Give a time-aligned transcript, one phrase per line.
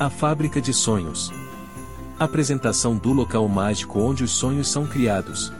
[0.00, 1.32] A Fábrica de Sonhos.
[2.20, 5.52] Apresentação do local mágico onde os sonhos são criados.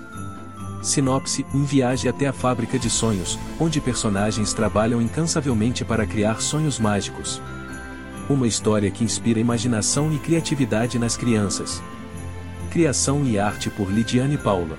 [0.80, 6.78] Sinopse: Um viagem até a fábrica de sonhos, onde personagens trabalham incansavelmente para criar sonhos
[6.78, 7.42] mágicos.
[8.30, 11.82] Uma história que inspira imaginação e criatividade nas crianças.
[12.70, 14.78] Criação e arte por Lidiane Paula.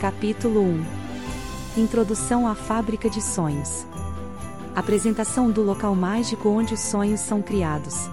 [0.00, 0.84] Capítulo 1
[1.78, 3.84] Introdução à Fábrica de Sonhos.
[4.72, 8.08] Apresentação do local mágico onde os sonhos são criados.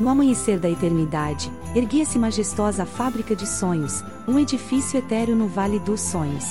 [0.00, 5.78] No amanhecer da eternidade, erguia-se majestosa a fábrica de sonhos, um edifício etéreo no Vale
[5.78, 6.46] dos Sonhos.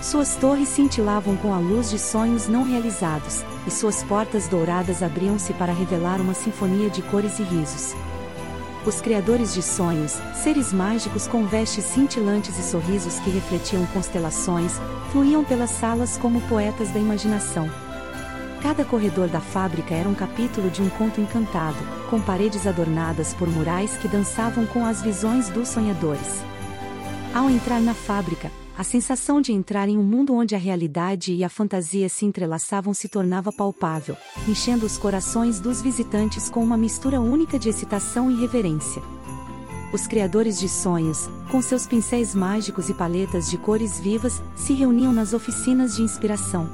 [0.00, 5.52] Suas torres cintilavam com a luz de sonhos não realizados, e suas portas douradas abriam-se
[5.54, 7.96] para revelar uma sinfonia de cores e risos.
[8.86, 14.74] Os criadores de sonhos, seres mágicos com vestes cintilantes e sorrisos que refletiam constelações,
[15.10, 17.68] fluíam pelas salas como poetas da imaginação.
[18.66, 21.78] Cada corredor da fábrica era um capítulo de um conto encantado,
[22.10, 26.42] com paredes adornadas por murais que dançavam com as visões dos sonhadores.
[27.32, 31.44] Ao entrar na fábrica, a sensação de entrar em um mundo onde a realidade e
[31.44, 34.16] a fantasia se entrelaçavam se tornava palpável,
[34.48, 39.00] enchendo os corações dos visitantes com uma mistura única de excitação e reverência.
[39.92, 45.12] Os criadores de sonhos, com seus pincéis mágicos e paletas de cores vivas, se reuniam
[45.12, 46.68] nas oficinas de inspiração.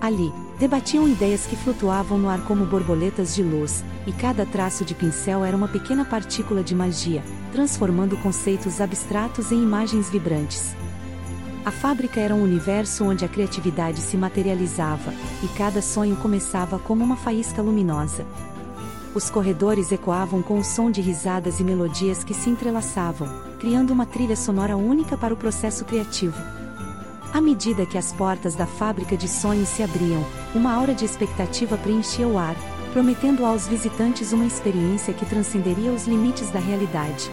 [0.00, 4.92] Ali, Debatiam ideias que flutuavam no ar como borboletas de luz, e cada traço de
[4.92, 10.74] pincel era uma pequena partícula de magia, transformando conceitos abstratos em imagens vibrantes.
[11.64, 17.04] A fábrica era um universo onde a criatividade se materializava, e cada sonho começava como
[17.04, 18.26] uma faísca luminosa.
[19.14, 23.28] Os corredores ecoavam com o som de risadas e melodias que se entrelaçavam,
[23.60, 26.57] criando uma trilha sonora única para o processo criativo.
[27.32, 31.76] À medida que as portas da fábrica de sonhos se abriam, uma aura de expectativa
[31.76, 32.56] preenchia o ar,
[32.92, 37.30] prometendo aos visitantes uma experiência que transcenderia os limites da realidade.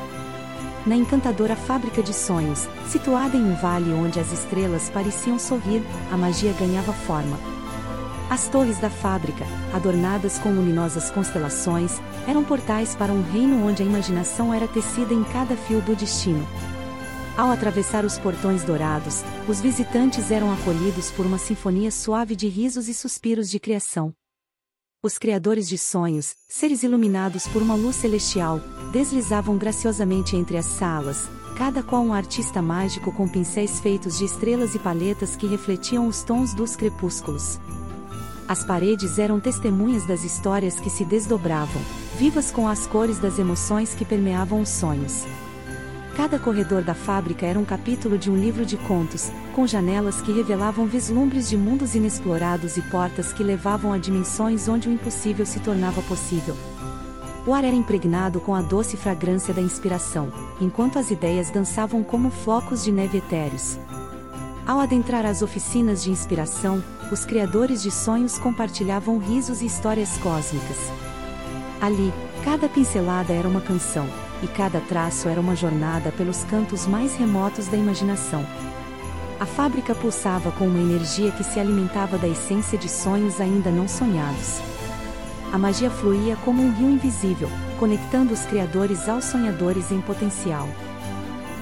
[0.85, 5.81] Na encantadora fábrica de sonhos, situada em um vale onde as estrelas pareciam sorrir,
[6.11, 7.39] a magia ganhava forma.
[8.29, 13.85] As torres da fábrica, adornadas com luminosas constelações, eram portais para um reino onde a
[13.85, 16.45] imaginação era tecida em cada fio do destino,
[17.37, 22.87] ao atravessar os portões dourados, os visitantes eram acolhidos por uma sinfonia suave de risos
[22.87, 24.13] e suspiros de criação.
[25.03, 28.59] Os criadores de sonhos, seres iluminados por uma luz celestial,
[28.91, 34.73] deslizavam graciosamente entre as salas, cada qual um artista mágico com pincéis feitos de estrelas
[34.73, 37.59] e paletas que refletiam os tons dos crepúsculos.
[38.47, 41.81] As paredes eram testemunhas das histórias que se desdobravam,
[42.17, 45.23] vivas com as cores das emoções que permeavam os sonhos.
[46.15, 50.31] Cada corredor da fábrica era um capítulo de um livro de contos, com janelas que
[50.31, 55.59] revelavam vislumbres de mundos inexplorados e portas que levavam a dimensões onde o impossível se
[55.59, 56.55] tornava possível.
[57.45, 60.31] O ar era impregnado com a doce fragrância da inspiração,
[60.61, 63.77] enquanto as ideias dançavam como flocos de neve etéreos.
[64.65, 70.77] Ao adentrar as oficinas de inspiração, os criadores de sonhos compartilhavam risos e histórias cósmicas.
[71.81, 72.11] Ali,
[72.43, 74.07] cada pincelada era uma canção,
[74.43, 78.45] e cada traço era uma jornada pelos cantos mais remotos da imaginação.
[79.39, 83.87] A fábrica pulsava com uma energia que se alimentava da essência de sonhos ainda não
[83.87, 84.59] sonhados.
[85.51, 90.67] A magia fluía como um rio invisível, conectando os criadores aos sonhadores em potencial.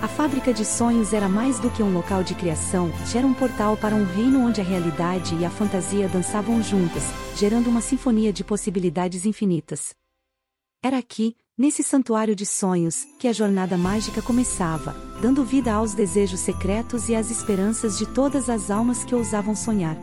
[0.01, 3.77] A fábrica de sonhos era mais do que um local de criação, era um portal
[3.77, 7.03] para um reino onde a realidade e a fantasia dançavam juntas,
[7.35, 9.95] gerando uma sinfonia de possibilidades infinitas.
[10.83, 16.39] Era aqui, Nesse santuário de sonhos, que a jornada mágica começava, dando vida aos desejos
[16.39, 19.95] secretos e às esperanças de todas as almas que ousavam sonhar.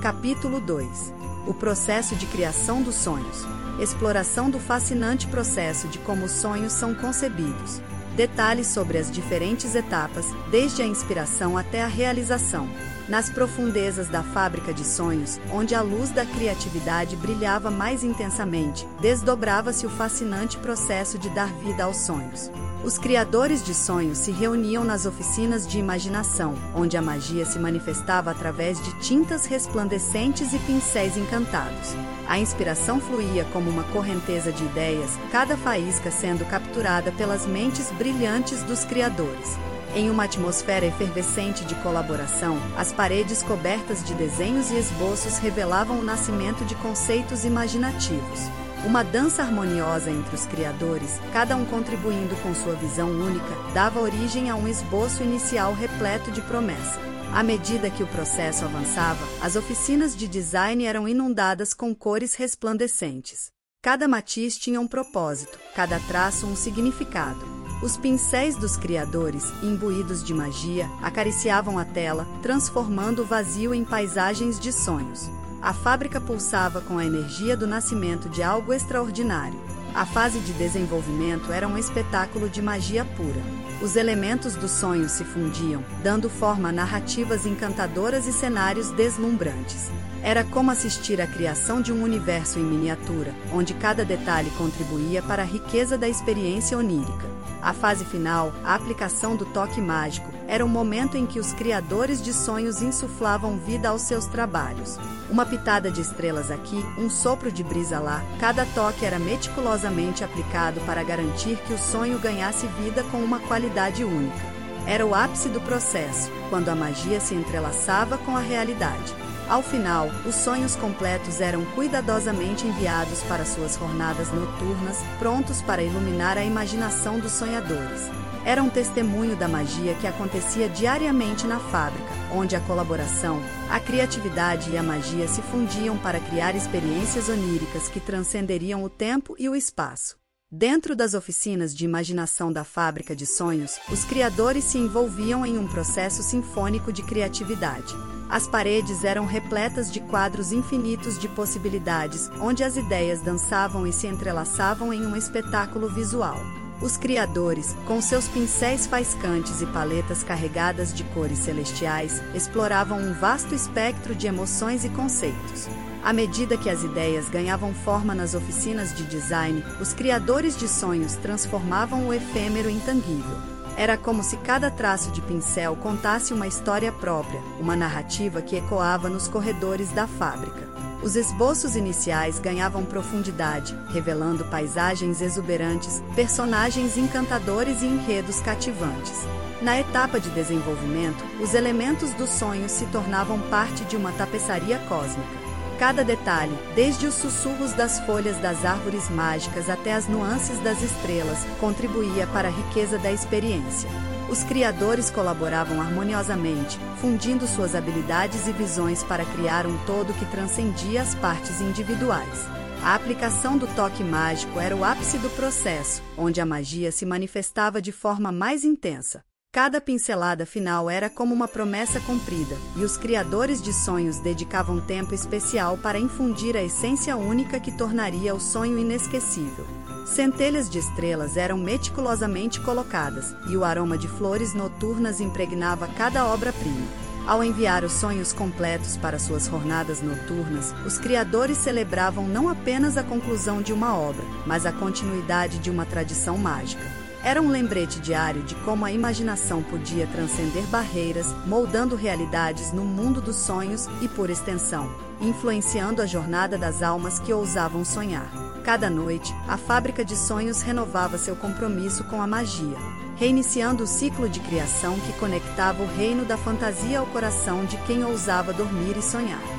[0.00, 1.12] Capítulo 2
[1.48, 3.44] O processo de criação dos sonhos.
[3.80, 7.80] Exploração do fascinante processo de como os sonhos são concebidos.
[8.14, 12.68] Detalhes sobre as diferentes etapas, desde a inspiração até a realização
[13.08, 19.86] nas profundezas da fábrica de sonhos, onde a luz da criatividade brilhava mais intensamente, desdobrava-se
[19.86, 22.50] o fascinante processo de dar vida aos sonhos.
[22.84, 28.30] Os criadores de sonhos se reuniam nas oficinas de imaginação, onde a magia se manifestava
[28.30, 31.96] através de tintas resplandecentes e pincéis encantados.
[32.28, 38.62] A inspiração fluía como uma correnteza de ideias, cada faísca sendo capturada pelas mentes brilhantes
[38.62, 39.58] dos criadores.
[39.94, 46.04] Em uma atmosfera efervescente de colaboração, as paredes cobertas de desenhos e esboços revelavam o
[46.04, 48.40] nascimento de conceitos imaginativos.
[48.84, 54.50] Uma dança harmoniosa entre os criadores, cada um contribuindo com sua visão única, dava origem
[54.50, 57.00] a um esboço inicial repleto de promessa.
[57.34, 63.50] À medida que o processo avançava, as oficinas de design eram inundadas com cores resplandecentes.
[63.82, 67.57] Cada matiz tinha um propósito, cada traço um significado.
[67.80, 74.58] Os pincéis dos criadores, imbuídos de magia, acariciavam a tela, transformando o vazio em paisagens
[74.58, 75.30] de sonhos.
[75.62, 79.60] A fábrica pulsava com a energia do nascimento de algo extraordinário.
[79.94, 83.42] A fase de desenvolvimento era um espetáculo de magia pura.
[83.80, 89.88] Os elementos do sonho se fundiam, dando forma a narrativas encantadoras e cenários deslumbrantes.
[90.22, 95.42] Era como assistir à criação de um universo em miniatura, onde cada detalhe contribuía para
[95.42, 97.26] a riqueza da experiência onírica.
[97.62, 102.22] A fase final, a aplicação do toque mágico, era o momento em que os criadores
[102.22, 104.98] de sonhos insuflavam vida aos seus trabalhos.
[105.28, 110.80] Uma pitada de estrelas aqui, um sopro de brisa lá, cada toque era meticulosamente aplicado
[110.82, 114.58] para garantir que o sonho ganhasse vida com uma qualidade única.
[114.86, 119.14] Era o ápice do processo, quando a magia se entrelaçava com a realidade.
[119.48, 126.36] Ao final, os sonhos completos eram cuidadosamente enviados para suas jornadas noturnas, prontos para iluminar
[126.36, 128.10] a imaginação dos sonhadores.
[128.44, 133.40] Era um testemunho da magia que acontecia diariamente na fábrica, onde a colaboração,
[133.70, 139.34] a criatividade e a magia se fundiam para criar experiências oníricas que transcenderiam o tempo
[139.38, 140.27] e o espaço.
[140.50, 145.68] Dentro das oficinas de imaginação da fábrica de sonhos, os criadores se envolviam em um
[145.68, 147.94] processo sinfônico de criatividade.
[148.30, 154.06] As paredes eram repletas de quadros infinitos de possibilidades, onde as ideias dançavam e se
[154.06, 156.40] entrelaçavam em um espetáculo visual.
[156.80, 163.54] Os criadores, com seus pincéis faiscantes e paletas carregadas de cores celestiais, exploravam um vasto
[163.54, 165.68] espectro de emoções e conceitos.
[166.08, 171.16] À medida que as ideias ganhavam forma nas oficinas de design, os criadores de sonhos
[171.16, 173.36] transformavam o efêmero em tangível.
[173.76, 179.10] Era como se cada traço de pincel contasse uma história própria, uma narrativa que ecoava
[179.10, 180.66] nos corredores da fábrica.
[181.02, 189.26] Os esboços iniciais ganhavam profundidade, revelando paisagens exuberantes, personagens encantadores e enredos cativantes.
[189.60, 195.47] Na etapa de desenvolvimento, os elementos dos sonhos se tornavam parte de uma tapeçaria cósmica.
[195.78, 201.44] Cada detalhe, desde os sussurros das folhas das árvores mágicas até as nuances das estrelas,
[201.60, 203.88] contribuía para a riqueza da experiência.
[204.28, 211.00] Os criadores colaboravam harmoniosamente, fundindo suas habilidades e visões para criar um todo que transcendia
[211.00, 212.46] as partes individuais.
[212.82, 217.80] A aplicação do toque mágico era o ápice do processo, onde a magia se manifestava
[217.80, 219.22] de forma mais intensa.
[219.58, 225.12] Cada pincelada final era como uma promessa cumprida, e os criadores de sonhos dedicavam tempo
[225.12, 229.66] especial para infundir a essência única que tornaria o sonho inesquecível.
[230.06, 236.86] Centelhas de estrelas eram meticulosamente colocadas, e o aroma de flores noturnas impregnava cada obra-prima.
[237.26, 243.02] Ao enviar os sonhos completos para suas jornadas noturnas, os criadores celebravam não apenas a
[243.02, 246.97] conclusão de uma obra, mas a continuidade de uma tradição mágica.
[247.22, 253.20] Era um lembrete diário de como a imaginação podia transcender barreiras, moldando realidades no mundo
[253.20, 254.88] dos sonhos e, por extensão,
[255.20, 258.30] influenciando a jornada das almas que ousavam sonhar.
[258.64, 262.76] Cada noite, a fábrica de sonhos renovava seu compromisso com a magia,
[263.16, 268.04] reiniciando o ciclo de criação que conectava o reino da fantasia ao coração de quem
[268.04, 269.57] ousava dormir e sonhar.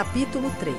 [0.00, 0.74] Capítulo 3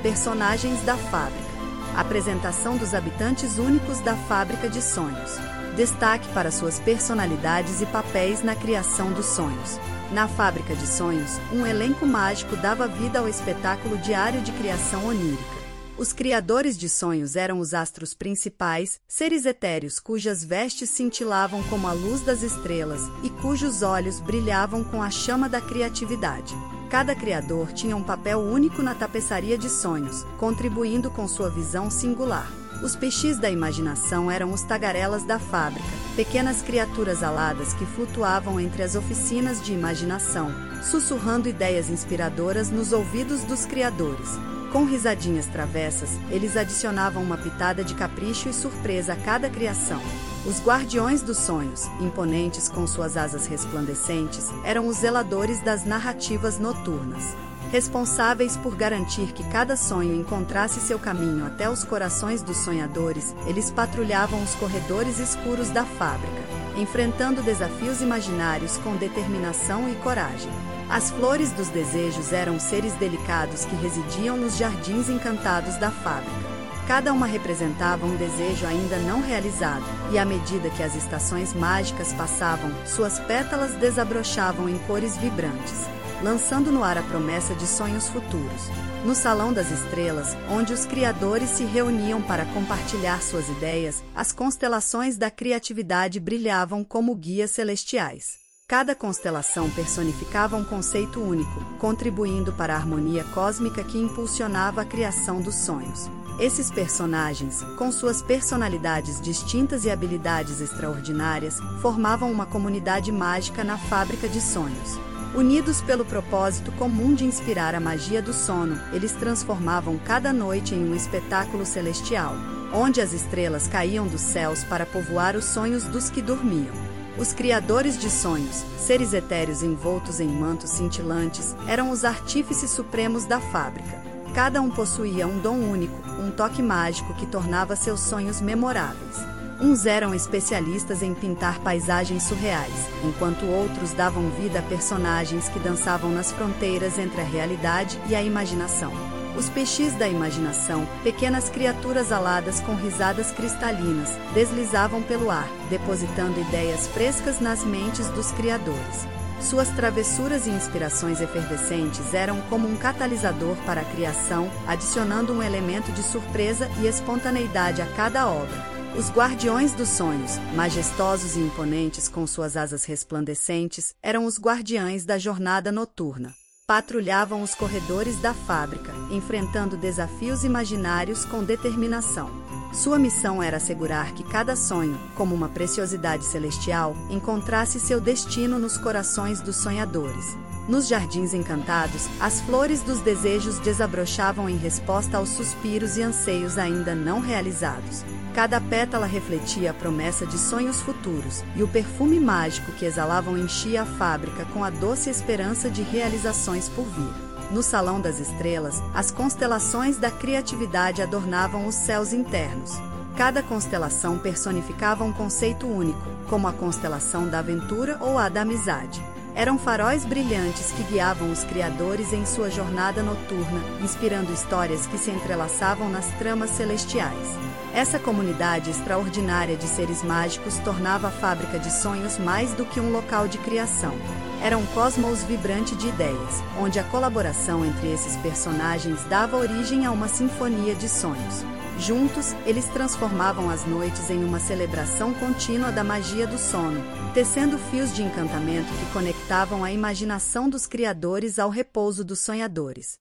[0.00, 1.50] Personagens da Fábrica
[1.96, 5.32] Apresentação dos habitantes únicos da Fábrica de Sonhos.
[5.74, 9.80] Destaque para suas personalidades e papéis na criação dos sonhos.
[10.12, 15.58] Na Fábrica de Sonhos, um elenco mágico dava vida ao espetáculo diário de criação onírica.
[15.98, 21.92] Os criadores de sonhos eram os astros principais, seres etéreos cujas vestes cintilavam como a
[21.92, 26.54] luz das estrelas e cujos olhos brilhavam com a chama da criatividade.
[26.90, 32.50] Cada criador tinha um papel único na tapeçaria de sonhos, contribuindo com sua visão singular.
[32.82, 38.82] Os peixes da imaginação eram os tagarelas da fábrica, pequenas criaturas aladas que flutuavam entre
[38.82, 40.50] as oficinas de imaginação,
[40.82, 44.30] sussurrando ideias inspiradoras nos ouvidos dos criadores.
[44.72, 50.00] Com risadinhas travessas, eles adicionavam uma pitada de capricho e surpresa a cada criação.
[50.46, 57.36] Os guardiões dos sonhos, imponentes com suas asas resplandecentes, eram os zeladores das narrativas noturnas.
[57.70, 63.70] Responsáveis por garantir que cada sonho encontrasse seu caminho até os corações dos sonhadores, eles
[63.70, 66.42] patrulhavam os corredores escuros da fábrica,
[66.76, 70.50] enfrentando desafios imaginários com determinação e coragem.
[70.88, 76.49] As flores dos desejos eram seres delicados que residiam nos jardins encantados da fábrica.
[76.90, 82.12] Cada uma representava um desejo ainda não realizado, e à medida que as estações mágicas
[82.12, 85.86] passavam, suas pétalas desabrochavam em cores vibrantes,
[86.20, 88.62] lançando no ar a promessa de sonhos futuros.
[89.04, 95.16] No Salão das Estrelas, onde os criadores se reuniam para compartilhar suas ideias, as constelações
[95.16, 98.40] da criatividade brilhavam como guias celestiais.
[98.66, 105.40] Cada constelação personificava um conceito único, contribuindo para a harmonia cósmica que impulsionava a criação
[105.40, 106.10] dos sonhos.
[106.40, 114.26] Esses personagens, com suas personalidades distintas e habilidades extraordinárias, formavam uma comunidade mágica na fábrica
[114.26, 114.98] de sonhos.
[115.34, 120.90] Unidos pelo propósito comum de inspirar a magia do sono, eles transformavam cada noite em
[120.90, 122.34] um espetáculo celestial,
[122.72, 126.74] onde as estrelas caíam dos céus para povoar os sonhos dos que dormiam.
[127.18, 133.40] Os criadores de sonhos, seres etéreos envoltos em mantos cintilantes, eram os artífices supremos da
[133.42, 134.00] fábrica.
[134.34, 139.16] Cada um possuía um dom único, um toque mágico que tornava seus sonhos memoráveis.
[139.60, 146.10] Uns eram especialistas em pintar paisagens surreais, enquanto outros davam vida a personagens que dançavam
[146.10, 148.92] nas fronteiras entre a realidade e a imaginação.
[149.36, 156.86] Os peixes da imaginação, pequenas criaturas aladas com risadas cristalinas, deslizavam pelo ar, depositando ideias
[156.86, 159.06] frescas nas mentes dos criadores.
[159.40, 165.90] Suas travessuras e inspirações efervescentes eram como um catalisador para a criação, adicionando um elemento
[165.92, 168.70] de surpresa e espontaneidade a cada obra.
[168.96, 175.16] Os guardiões dos sonhos, majestosos e imponentes com suas asas resplandecentes, eram os guardiães da
[175.16, 176.34] jornada noturna
[176.70, 182.30] patrulhavam os corredores da fábrica, enfrentando desafios imaginários com determinação.
[182.72, 188.76] Sua missão era assegurar que cada sonho, como uma preciosidade celestial, encontrasse seu destino nos
[188.76, 190.36] corações dos sonhadores.
[190.68, 196.94] Nos jardins encantados, as flores dos desejos desabrochavam em resposta aos suspiros e anseios ainda
[196.94, 198.04] não realizados.
[198.34, 203.82] Cada pétala refletia a promessa de sonhos futuros, e o perfume mágico que exalavam enchia
[203.82, 207.29] a fábrica com a doce esperança de realizações por vir.
[207.50, 212.78] No Salão das Estrelas, as constelações da criatividade adornavam os céus internos.
[213.16, 219.02] Cada constelação personificava um conceito único, como a constelação da aventura ou a da amizade.
[219.34, 225.10] Eram faróis brilhantes que guiavam os criadores em sua jornada noturna, inspirando histórias que se
[225.10, 227.36] entrelaçavam nas tramas celestiais.
[227.74, 232.92] Essa comunidade extraordinária de seres mágicos tornava a fábrica de sonhos mais do que um
[232.92, 233.94] local de criação.
[234.42, 239.92] Era um cosmos vibrante de ideias, onde a colaboração entre esses personagens dava origem a
[239.92, 241.44] uma sinfonia de sonhos.
[241.78, 246.80] Juntos, eles transformavam as noites em uma celebração contínua da magia do sono,
[247.12, 252.98] tecendo fios de encantamento que conectavam a imaginação dos criadores ao repouso dos sonhadores.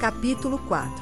[0.00, 0.92] Capítulo 4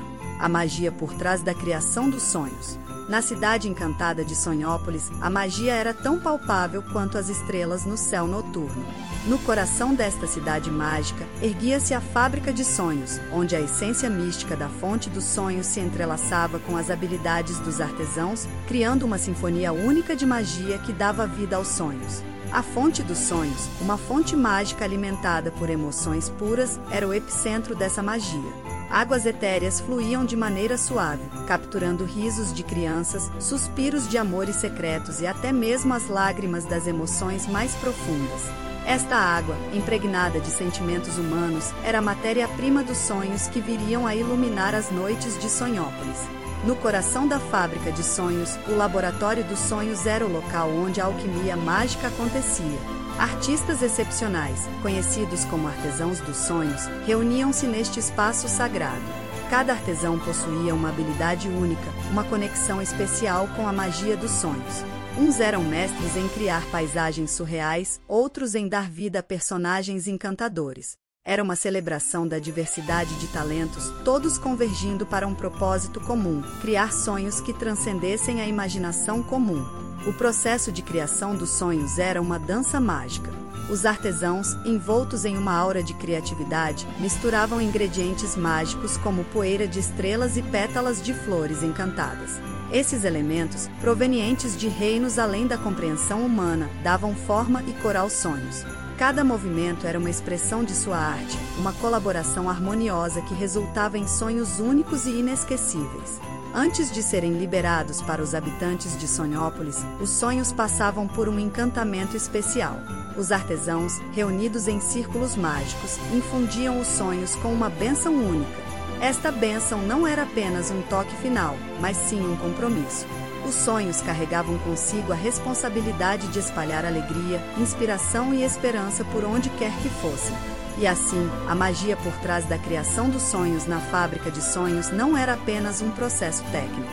[0.41, 2.79] A magia por trás da criação dos sonhos.
[3.09, 8.27] Na cidade encantada de Sonhópolis, a magia era tão palpável quanto as estrelas no céu
[8.27, 8.85] noturno.
[9.27, 14.69] No coração desta cidade mágica, erguia-se a fábrica de sonhos, onde a essência mística da
[14.69, 20.27] fonte dos sonhos se entrelaçava com as habilidades dos artesãos, criando uma sinfonia única de
[20.27, 22.23] magia que dava vida aos sonhos.
[22.53, 28.03] A fonte dos sonhos, uma fonte mágica alimentada por emoções puras, era o epicentro dessa
[28.03, 28.78] magia.
[28.90, 35.26] Águas etéreas fluíam de maneira suave, capturando risos de crianças, suspiros de amores secretos e
[35.26, 38.42] até mesmo as lágrimas das emoções mais profundas.
[38.87, 44.75] Esta água, impregnada de sentimentos humanos, era a matéria-prima dos sonhos que viriam a iluminar
[44.75, 46.21] as noites de Sonhópolis.
[46.64, 51.04] No coração da fábrica de sonhos, o Laboratório dos Sonhos era o local onde a
[51.04, 52.78] alquimia mágica acontecia.
[53.19, 59.03] Artistas excepcionais, conhecidos como artesãos dos sonhos, reuniam-se neste espaço sagrado.
[59.51, 64.85] Cada artesão possuía uma habilidade única, uma conexão especial com a magia dos sonhos.
[65.19, 70.97] Uns eram mestres em criar paisagens surreais, outros em dar vida a personagens encantadores.
[71.25, 77.41] Era uma celebração da diversidade de talentos, todos convergindo para um propósito comum: criar sonhos
[77.41, 79.88] que transcendessem a imaginação comum.
[80.07, 83.31] O processo de criação dos sonhos era uma dança mágica.
[83.69, 90.37] Os artesãos, envoltos em uma aura de criatividade, misturavam ingredientes mágicos como poeira de estrelas
[90.37, 92.40] e pétalas de flores encantadas.
[92.73, 98.64] Esses elementos, provenientes de reinos além da compreensão humana, davam forma e cor aos sonhos.
[98.97, 104.61] Cada movimento era uma expressão de sua arte, uma colaboração harmoniosa que resultava em sonhos
[104.61, 106.21] únicos e inesquecíveis.
[106.55, 112.17] Antes de serem liberados para os habitantes de Sonhópolis, os sonhos passavam por um encantamento
[112.17, 112.76] especial.
[113.17, 118.69] Os artesãos, reunidos em círculos mágicos, infundiam os sonhos com uma bênção única.
[119.00, 123.07] Esta bênção não era apenas um toque final, mas sim um compromisso.
[123.47, 129.73] Os sonhos carregavam consigo a responsabilidade de espalhar alegria, inspiração e esperança por onde quer
[129.83, 130.58] que fossem.
[130.81, 135.17] E assim, a magia por trás da criação dos sonhos na fábrica de sonhos não
[135.17, 136.89] era apenas um processo técnico.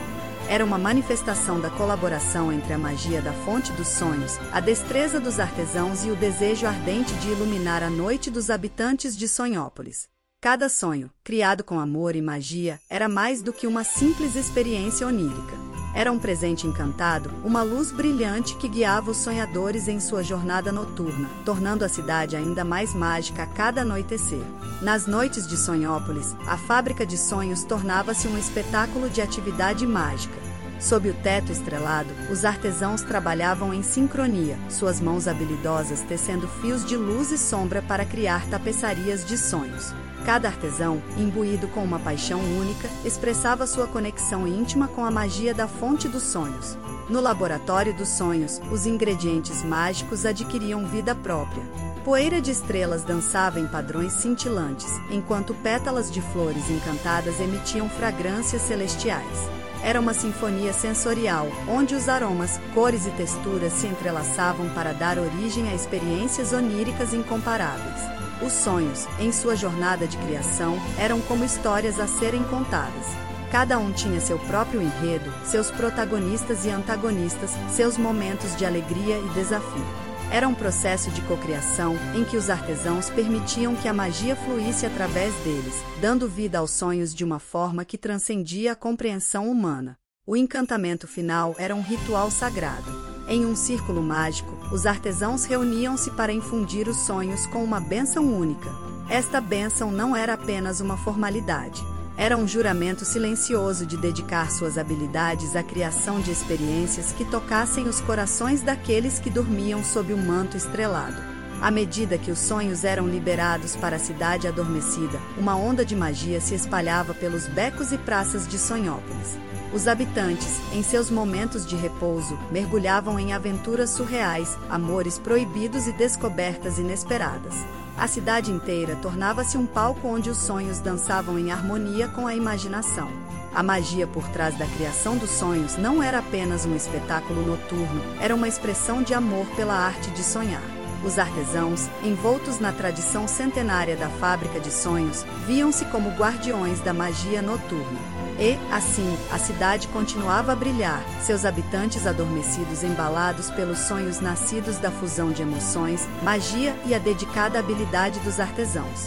[0.48, 5.38] Era uma manifestação da colaboração entre a magia da fonte dos sonhos, a destreza dos
[5.38, 10.08] artesãos e o desejo ardente de iluminar a noite dos habitantes de Sonhópolis.
[10.40, 15.65] Cada sonho, criado com amor e magia, era mais do que uma simples experiência onírica.
[15.96, 21.26] Era um presente encantado, uma luz brilhante que guiava os sonhadores em sua jornada noturna,
[21.42, 24.42] tornando a cidade ainda mais mágica a cada anoitecer.
[24.82, 30.36] Nas noites de Sonhópolis, a fábrica de sonhos tornava-se um espetáculo de atividade mágica.
[30.78, 36.94] Sob o teto estrelado, os artesãos trabalhavam em sincronia, suas mãos habilidosas tecendo fios de
[36.94, 39.94] luz e sombra para criar tapeçarias de sonhos.
[40.26, 45.68] Cada artesão, imbuído com uma paixão única, expressava sua conexão íntima com a magia da
[45.68, 46.76] fonte dos sonhos.
[47.08, 51.62] No laboratório dos sonhos, os ingredientes mágicos adquiriam vida própria.
[52.04, 59.48] Poeira de estrelas dançava em padrões cintilantes, enquanto pétalas de flores encantadas emitiam fragrâncias celestiais.
[59.80, 65.68] Era uma sinfonia sensorial, onde os aromas, cores e texturas se entrelaçavam para dar origem
[65.68, 68.15] a experiências oníricas incomparáveis.
[68.42, 73.06] Os sonhos, em sua jornada de criação, eram como histórias a serem contadas.
[73.50, 79.28] Cada um tinha seu próprio enredo, seus protagonistas e antagonistas, seus momentos de alegria e
[79.30, 79.84] desafio.
[80.30, 85.32] Era um processo de cocriação em que os artesãos permitiam que a magia fluísse através
[85.36, 89.96] deles, dando vida aos sonhos de uma forma que transcendia a compreensão humana.
[90.26, 92.90] O encantamento final era um ritual sagrado.
[93.28, 98.70] Em um círculo mágico, os artesãos reuniam-se para infundir os sonhos com uma bênção única.
[99.08, 101.84] Esta bênção não era apenas uma formalidade.
[102.16, 108.00] Era um juramento silencioso de dedicar suas habilidades à criação de experiências que tocassem os
[108.00, 111.20] corações daqueles que dormiam sob o um manto estrelado.
[111.60, 116.40] À medida que os sonhos eram liberados para a cidade adormecida, uma onda de magia
[116.40, 119.38] se espalhava pelos becos e praças de Sonhópolis.
[119.76, 126.78] Os habitantes, em seus momentos de repouso, mergulhavam em aventuras surreais, amores proibidos e descobertas
[126.78, 127.54] inesperadas.
[127.94, 133.10] A cidade inteira tornava-se um palco onde os sonhos dançavam em harmonia com a imaginação.
[133.54, 138.34] A magia por trás da criação dos sonhos não era apenas um espetáculo noturno, era
[138.34, 140.64] uma expressão de amor pela arte de sonhar.
[141.04, 147.42] Os artesãos, envoltos na tradição centenária da fábrica de sonhos, viam-se como guardiões da magia
[147.42, 148.15] noturna.
[148.38, 154.90] E, assim, a cidade continuava a brilhar, seus habitantes adormecidos embalados pelos sonhos nascidos da
[154.90, 159.06] fusão de emoções, magia e a dedicada habilidade dos artesãos.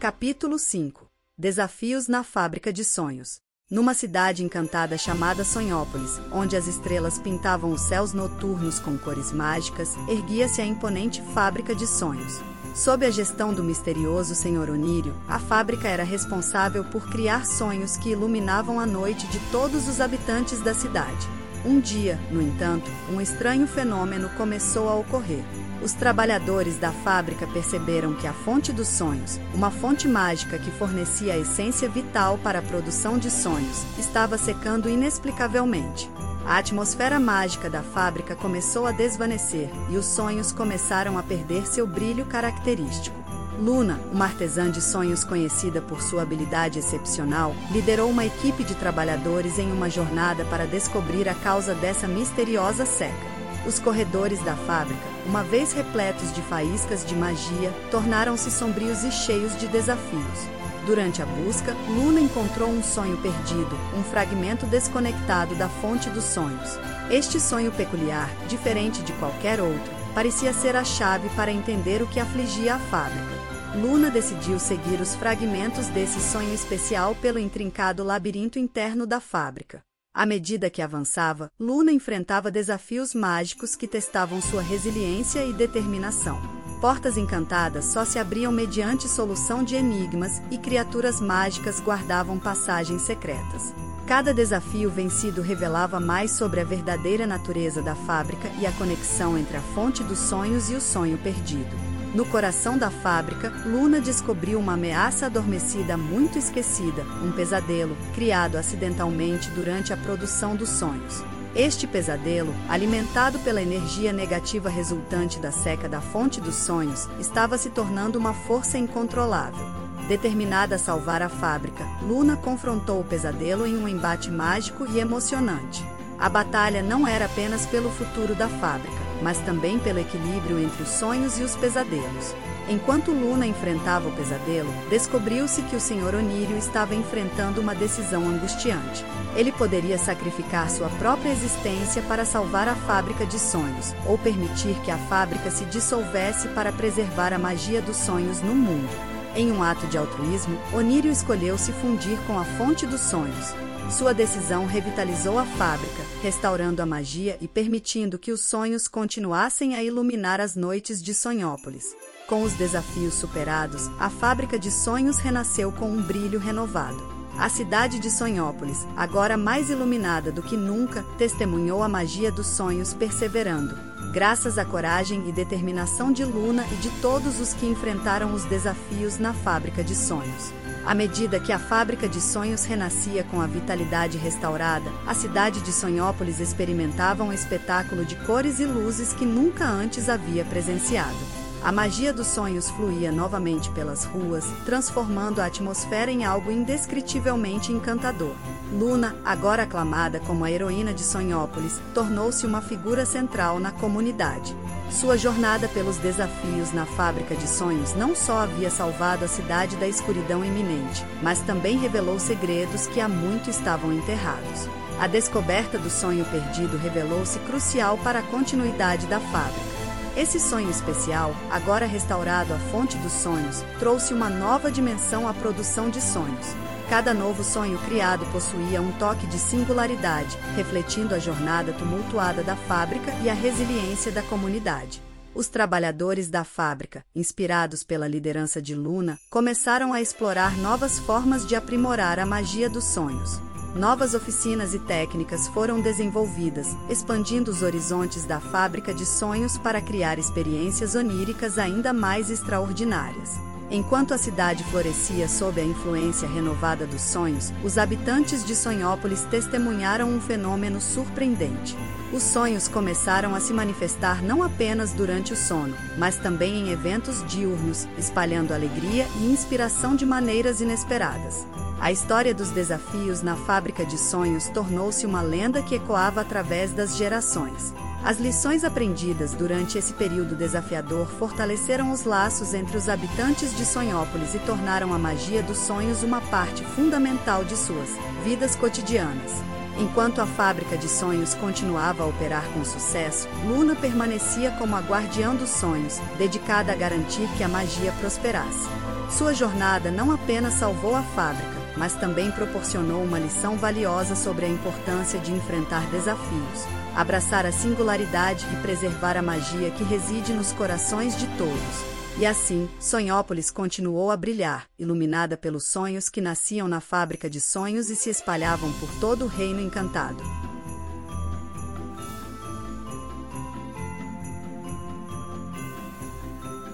[0.00, 7.18] Capítulo 5 Desafios na Fábrica de Sonhos numa cidade encantada chamada Sonhópolis, onde as estrelas
[7.18, 12.40] pintavam os céus noturnos com cores mágicas, erguia-se a imponente fábrica de sonhos.
[12.76, 18.10] Sob a gestão do misterioso Senhor Onírio, a fábrica era responsável por criar sonhos que
[18.10, 21.26] iluminavam a noite de todos os habitantes da cidade.
[21.64, 25.42] Um dia, no entanto, um estranho fenômeno começou a ocorrer.
[25.82, 31.32] Os trabalhadores da fábrica perceberam que a fonte dos sonhos, uma fonte mágica que fornecia
[31.32, 36.10] a essência vital para a produção de sonhos, estava secando inexplicavelmente.
[36.46, 41.88] A atmosfera mágica da fábrica começou a desvanecer e os sonhos começaram a perder seu
[41.88, 43.16] brilho característico.
[43.58, 49.58] Luna, uma artesã de sonhos conhecida por sua habilidade excepcional, liderou uma equipe de trabalhadores
[49.58, 53.36] em uma jornada para descobrir a causa dessa misteriosa seca.
[53.66, 59.58] Os corredores da fábrica, uma vez repletos de faíscas de magia, tornaram-se sombrios e cheios
[59.58, 60.55] de desafios.
[60.86, 66.78] Durante a busca, Luna encontrou um sonho perdido, um fragmento desconectado da fonte dos sonhos.
[67.10, 72.20] Este sonho peculiar, diferente de qualquer outro, parecia ser a chave para entender o que
[72.20, 73.34] afligia a fábrica.
[73.74, 79.82] Luna decidiu seguir os fragmentos desse sonho especial pelo intrincado labirinto interno da fábrica.
[80.14, 86.40] À medida que avançava, Luna enfrentava desafios mágicos que testavam sua resiliência e determinação.
[86.86, 93.74] Portas encantadas só se abriam mediante solução de enigmas e criaturas mágicas guardavam passagens secretas.
[94.06, 99.56] Cada desafio vencido revelava mais sobre a verdadeira natureza da fábrica e a conexão entre
[99.56, 101.74] a fonte dos sonhos e o sonho perdido.
[102.14, 109.50] No coração da fábrica, Luna descobriu uma ameaça adormecida muito esquecida, um pesadelo, criado acidentalmente
[109.50, 111.20] durante a produção dos sonhos.
[111.56, 117.70] Este pesadelo, alimentado pela energia negativa resultante da seca da fonte dos sonhos, estava se
[117.70, 119.64] tornando uma força incontrolável.
[120.06, 125.82] Determinada a salvar a fábrica, Luna confrontou o pesadelo em um embate mágico e emocionante.
[126.18, 130.90] A batalha não era apenas pelo futuro da fábrica, mas também pelo equilíbrio entre os
[130.90, 132.34] sonhos e os pesadelos.
[132.68, 136.16] Enquanto Luna enfrentava o pesadelo, descobriu-se que o Sr.
[136.16, 139.04] Onírio estava enfrentando uma decisão angustiante.
[139.36, 144.90] Ele poderia sacrificar sua própria existência para salvar a fábrica de sonhos, ou permitir que
[144.90, 148.90] a fábrica se dissolvesse para preservar a magia dos sonhos no mundo.
[149.36, 153.54] Em um ato de altruísmo, Onírio escolheu se fundir com a fonte dos sonhos.
[153.90, 159.84] Sua decisão revitalizou a fábrica, restaurando a magia e permitindo que os sonhos continuassem a
[159.84, 161.94] iluminar as noites de Sonhópolis.
[162.26, 167.00] Com os desafios superados, a fábrica de sonhos renasceu com um brilho renovado.
[167.38, 172.92] A cidade de Sonhópolis, agora mais iluminada do que nunca, testemunhou a magia dos sonhos
[172.92, 173.78] perseverando,
[174.12, 179.18] graças à coragem e determinação de Luna e de todos os que enfrentaram os desafios
[179.18, 180.52] na fábrica de sonhos.
[180.84, 185.72] À medida que a fábrica de sonhos renascia com a vitalidade restaurada, a cidade de
[185.72, 191.45] Sonhópolis experimentava um espetáculo de cores e luzes que nunca antes havia presenciado.
[191.66, 198.36] A magia dos sonhos fluía novamente pelas ruas, transformando a atmosfera em algo indescritivelmente encantador.
[198.72, 204.54] Luna, agora aclamada como a heroína de Sonhópolis, tornou-se uma figura central na comunidade.
[204.92, 209.88] Sua jornada pelos desafios na fábrica de sonhos não só havia salvado a cidade da
[209.88, 214.68] escuridão iminente, mas também revelou segredos que há muito estavam enterrados.
[215.00, 219.75] A descoberta do sonho perdido revelou-se crucial para a continuidade da fábrica.
[220.16, 225.90] Esse sonho especial, agora restaurado à fonte dos sonhos, trouxe uma nova dimensão à produção
[225.90, 226.46] de sonhos.
[226.88, 233.12] Cada novo sonho criado possuía um toque de singularidade, refletindo a jornada tumultuada da fábrica
[233.22, 235.02] e a resiliência da comunidade.
[235.34, 241.54] Os trabalhadores da fábrica, inspirados pela liderança de Luna, começaram a explorar novas formas de
[241.54, 243.38] aprimorar a magia dos sonhos.
[243.76, 250.18] Novas oficinas e técnicas foram desenvolvidas, expandindo os horizontes da fábrica de sonhos para criar
[250.18, 253.38] experiências oníricas ainda mais extraordinárias.
[253.68, 260.08] Enquanto a cidade florescia sob a influência renovada dos sonhos, os habitantes de Sonhópolis testemunharam
[260.08, 261.76] um fenômeno surpreendente.
[262.12, 267.24] Os sonhos começaram a se manifestar não apenas durante o sono, mas também em eventos
[267.26, 271.44] diurnos, espalhando alegria e inspiração de maneiras inesperadas.
[271.80, 276.96] A história dos desafios na fábrica de sonhos tornou-se uma lenda que ecoava através das
[276.96, 277.74] gerações.
[278.06, 284.32] As lições aprendidas durante esse período desafiador fortaleceram os laços entre os habitantes de Sonhópolis
[284.32, 287.90] e tornaram a magia dos sonhos uma parte fundamental de suas
[288.22, 289.32] vidas cotidianas.
[289.76, 295.34] Enquanto a fábrica de sonhos continuava a operar com sucesso, Luna permanecia como a guardiã
[295.34, 298.68] dos sonhos, dedicada a garantir que a magia prosperasse.
[299.10, 304.48] Sua jornada não apenas salvou a fábrica, mas também proporcionou uma lição valiosa sobre a
[304.48, 306.66] importância de enfrentar desafios,
[306.96, 311.96] abraçar a singularidade e preservar a magia que reside nos corações de todos.
[312.18, 317.90] E assim, Sonhópolis continuou a brilhar, iluminada pelos sonhos que nasciam na fábrica de sonhos
[317.90, 320.22] e se espalhavam por todo o reino encantado.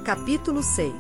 [0.05, 0.95] Capítulo 6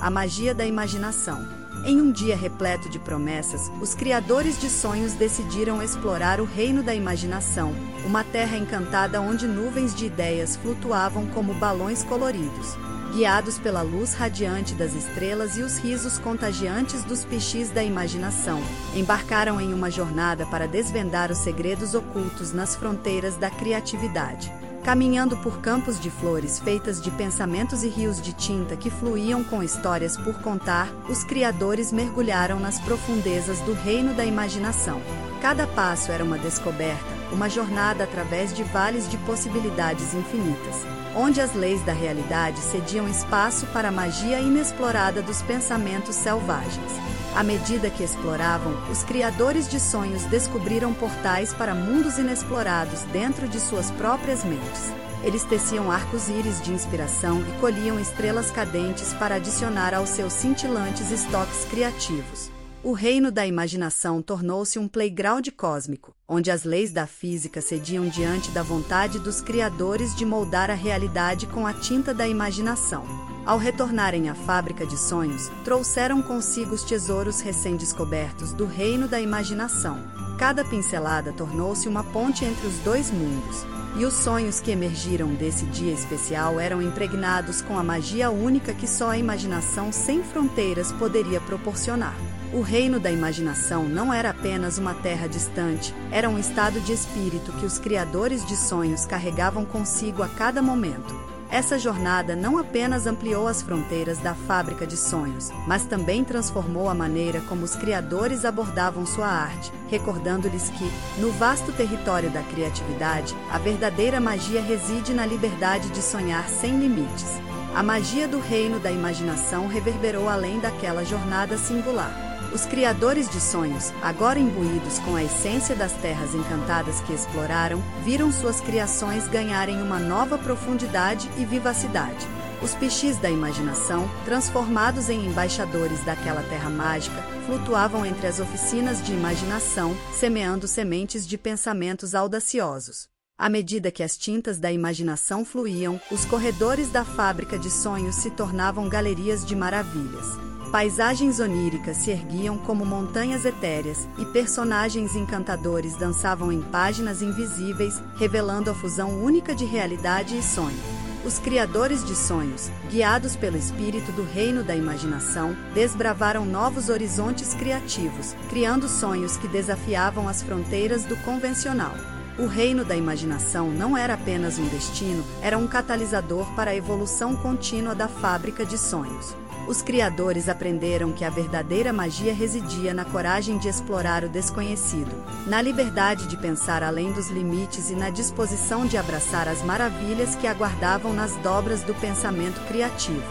[0.00, 5.82] A magia da imaginação em um dia repleto de promessas, os criadores de sonhos decidiram
[5.82, 12.02] explorar o reino da imaginação, uma terra encantada onde nuvens de ideias flutuavam como balões
[12.02, 12.76] coloridos.
[13.12, 18.62] Guiados pela luz radiante das estrelas e os risos contagiantes dos pichis da imaginação,
[18.94, 24.52] embarcaram em uma jornada para desvendar os segredos ocultos nas fronteiras da criatividade.
[24.84, 29.62] Caminhando por campos de flores feitas de pensamentos e rios de tinta que fluíam com
[29.62, 35.00] histórias por contar, os criadores mergulharam nas profundezas do reino da imaginação.
[35.42, 41.54] Cada passo era uma descoberta, uma jornada através de vales de possibilidades infinitas, onde as
[41.54, 47.19] leis da realidade cediam espaço para a magia inexplorada dos pensamentos selvagens.
[47.34, 53.60] À medida que exploravam, os criadores de sonhos descobriram portais para mundos inexplorados dentro de
[53.60, 54.92] suas próprias mentes.
[55.22, 61.64] Eles teciam arcos-íris de inspiração e colhiam estrelas cadentes para adicionar aos seus cintilantes estoques
[61.66, 62.50] criativos.
[62.82, 68.50] O reino da imaginação tornou-se um playground cósmico, onde as leis da física cediam diante
[68.50, 73.29] da vontade dos criadores de moldar a realidade com a tinta da imaginação.
[73.46, 79.98] Ao retornarem à fábrica de sonhos, trouxeram consigo os tesouros recém-descobertos do reino da imaginação.
[80.38, 85.64] Cada pincelada tornou-se uma ponte entre os dois mundos, e os sonhos que emergiram desse
[85.66, 91.40] dia especial eram impregnados com a magia única que só a imaginação sem fronteiras poderia
[91.40, 92.14] proporcionar.
[92.52, 97.52] O reino da imaginação não era apenas uma terra distante, era um estado de espírito
[97.52, 101.29] que os criadores de sonhos carregavam consigo a cada momento.
[101.50, 106.94] Essa jornada não apenas ampliou as fronteiras da fábrica de sonhos, mas também transformou a
[106.94, 113.58] maneira como os criadores abordavam sua arte, recordando-lhes que, no vasto território da criatividade, a
[113.58, 117.40] verdadeira magia reside na liberdade de sonhar sem limites.
[117.74, 122.29] A magia do reino da imaginação reverberou além daquela jornada singular.
[122.52, 128.32] Os criadores de sonhos, agora imbuídos com a essência das terras encantadas que exploraram, viram
[128.32, 132.26] suas criações ganharem uma nova profundidade e vivacidade.
[132.60, 139.12] Os pichis da imaginação, transformados em embaixadores daquela terra mágica, flutuavam entre as oficinas de
[139.12, 143.08] imaginação, semeando sementes de pensamentos audaciosos.
[143.38, 148.30] À medida que as tintas da imaginação fluíam, os corredores da fábrica de sonhos se
[148.30, 150.26] tornavam galerias de maravilhas.
[150.70, 158.70] Paisagens oníricas se erguiam como montanhas etéreas, e personagens encantadores dançavam em páginas invisíveis, revelando
[158.70, 160.78] a fusão única de realidade e sonho.
[161.24, 168.36] Os criadores de sonhos, guiados pelo espírito do reino da imaginação, desbravaram novos horizontes criativos,
[168.48, 171.94] criando sonhos que desafiavam as fronteiras do convencional.
[172.38, 177.34] O reino da imaginação não era apenas um destino, era um catalisador para a evolução
[177.34, 179.34] contínua da fábrica de sonhos
[179.70, 185.12] os criadores aprenderam que a verdadeira magia residia na coragem de explorar o desconhecido,
[185.46, 190.48] na liberdade de pensar além dos limites e na disposição de abraçar as maravilhas que
[190.48, 193.22] aguardavam nas dobras do pensamento criativo.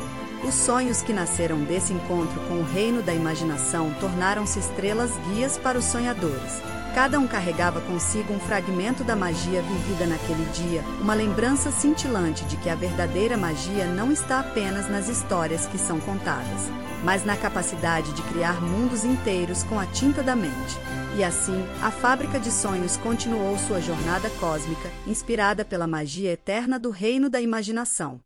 [0.47, 5.78] Os sonhos que nasceram desse encontro com o reino da imaginação tornaram-se estrelas guias para
[5.78, 6.78] os sonhadores.
[6.93, 12.58] Cada um carregava consigo um fragmento da magia vivida naquele dia, uma lembrança cintilante de
[12.58, 16.69] que a verdadeira magia não está apenas nas histórias que são contadas,
[17.04, 20.78] mas na capacidade de criar mundos inteiros com a tinta da mente.
[21.15, 26.89] E assim, a fábrica de sonhos continuou sua jornada cósmica, inspirada pela magia eterna do
[26.89, 28.19] reino da imaginação.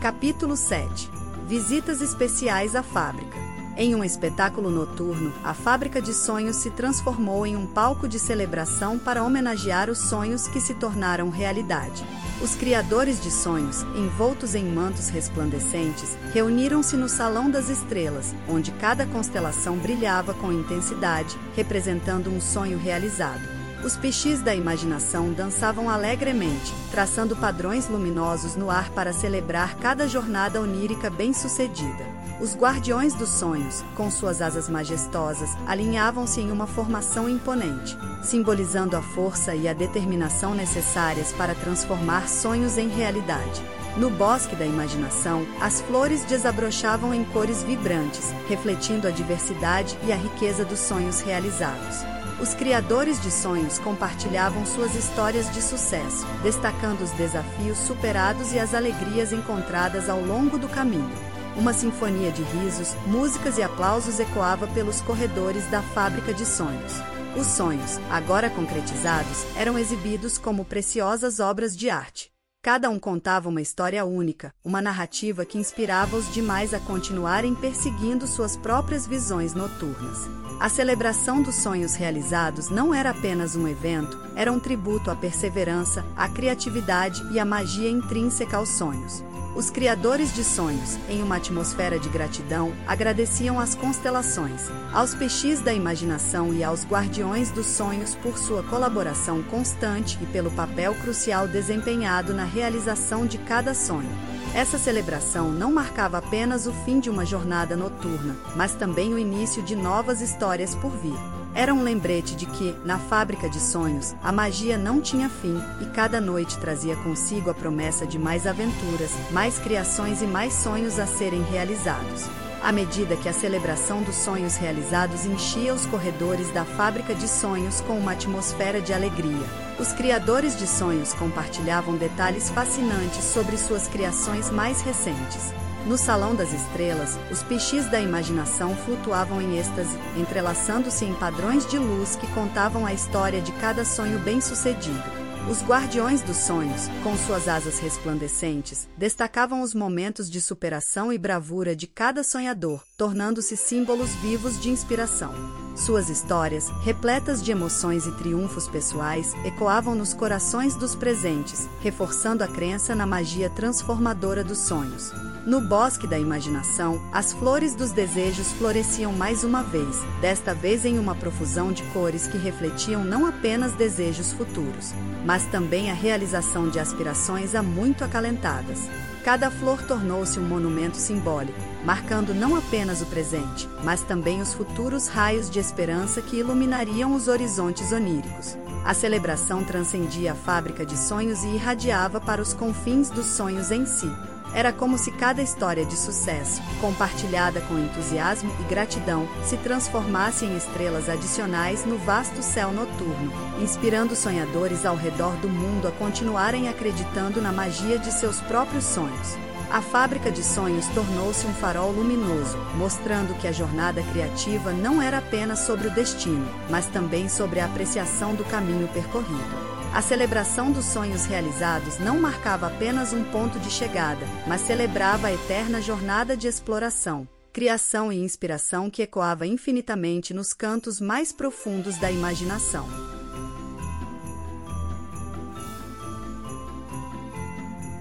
[0.00, 1.10] Capítulo 7
[1.46, 3.43] Visitas especiais à fábrica.
[3.76, 9.00] Em um espetáculo noturno, a fábrica de sonhos se transformou em um palco de celebração
[9.00, 12.04] para homenagear os sonhos que se tornaram realidade.
[12.40, 19.06] Os criadores de sonhos, envoltos em mantos resplandecentes, reuniram-se no Salão das Estrelas, onde cada
[19.06, 23.63] constelação brilhava com intensidade, representando um sonho realizado.
[23.84, 30.58] Os pichis da imaginação dançavam alegremente, traçando padrões luminosos no ar para celebrar cada jornada
[30.58, 32.06] onírica bem-sucedida.
[32.40, 39.02] Os guardiões dos sonhos, com suas asas majestosas, alinhavam-se em uma formação imponente, simbolizando a
[39.02, 43.62] força e a determinação necessárias para transformar sonhos em realidade.
[43.98, 50.16] No bosque da imaginação, as flores desabrochavam em cores vibrantes, refletindo a diversidade e a
[50.16, 52.13] riqueza dos sonhos realizados.
[52.40, 58.74] Os criadores de sonhos compartilhavam suas histórias de sucesso, destacando os desafios superados e as
[58.74, 61.10] alegrias encontradas ao longo do caminho.
[61.56, 66.94] Uma sinfonia de risos, músicas e aplausos ecoava pelos corredores da fábrica de sonhos.
[67.36, 72.33] Os sonhos, agora concretizados, eram exibidos como preciosas obras de arte.
[72.64, 78.26] Cada um contava uma história única, uma narrativa que inspirava os demais a continuarem perseguindo
[78.26, 80.30] suas próprias visões noturnas.
[80.58, 86.06] A celebração dos sonhos realizados não era apenas um evento, era um tributo à perseverança,
[86.16, 89.22] à criatividade e à magia intrínseca aos sonhos.
[89.54, 94.62] Os criadores de sonhos, em uma atmosfera de gratidão, agradeciam às constelações,
[94.92, 100.50] aos peixes da imaginação e aos guardiões dos sonhos por sua colaboração constante e pelo
[100.50, 104.10] papel crucial desempenhado na realização de cada sonho.
[104.52, 109.62] Essa celebração não marcava apenas o fim de uma jornada noturna, mas também o início
[109.62, 111.43] de novas histórias por vir.
[111.54, 115.86] Era um lembrete de que, na fábrica de sonhos, a magia não tinha fim e
[115.86, 121.06] cada noite trazia consigo a promessa de mais aventuras, mais criações e mais sonhos a
[121.06, 122.28] serem realizados.
[122.60, 127.80] À medida que a celebração dos sonhos realizados enchia os corredores da fábrica de sonhos
[127.82, 129.46] com uma atmosfera de alegria,
[129.78, 135.52] os criadores de sonhos compartilhavam detalhes fascinantes sobre suas criações mais recentes.
[135.86, 141.78] No Salão das Estrelas, os pichis da imaginação flutuavam em êxtase, entrelaçando-se em padrões de
[141.78, 145.24] luz que contavam a história de cada sonho bem-sucedido.
[145.50, 151.76] Os guardiões dos sonhos, com suas asas resplandecentes, destacavam os momentos de superação e bravura
[151.76, 155.63] de cada sonhador, tornando-se símbolos vivos de inspiração.
[155.74, 162.48] Suas histórias, repletas de emoções e triunfos pessoais, ecoavam nos corações dos presentes, reforçando a
[162.48, 165.12] crença na magia transformadora dos sonhos.
[165.44, 170.96] No bosque da imaginação, as flores dos desejos floresciam mais uma vez, desta vez em
[170.96, 174.94] uma profusão de cores que refletiam não apenas desejos futuros,
[175.26, 178.88] mas também a realização de aspirações há muito acalentadas.
[179.24, 185.08] Cada flor tornou-se um monumento simbólico, marcando não apenas o presente, mas também os futuros
[185.08, 188.54] raios de esperança que iluminariam os horizontes oníricos.
[188.84, 193.86] A celebração transcendia a fábrica de sonhos e irradiava para os confins dos sonhos em
[193.86, 194.12] si.
[194.54, 200.56] Era como se cada história de sucesso, compartilhada com entusiasmo e gratidão, se transformasse em
[200.56, 207.42] estrelas adicionais no vasto céu noturno, inspirando sonhadores ao redor do mundo a continuarem acreditando
[207.42, 209.36] na magia de seus próprios sonhos.
[209.72, 215.18] A fábrica de sonhos tornou-se um farol luminoso, mostrando que a jornada criativa não era
[215.18, 219.73] apenas sobre o destino, mas também sobre a apreciação do caminho percorrido.
[219.94, 225.32] A celebração dos sonhos realizados não marcava apenas um ponto de chegada, mas celebrava a
[225.32, 232.10] eterna jornada de exploração, criação e inspiração que ecoava infinitamente nos cantos mais profundos da
[232.10, 232.88] imaginação.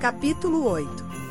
[0.01, 0.89] Capítulo 8